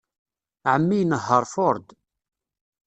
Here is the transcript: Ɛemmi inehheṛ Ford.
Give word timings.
Ɛemmi 0.71 0.95
inehheṛ 1.01 1.43
Ford. 1.53 1.85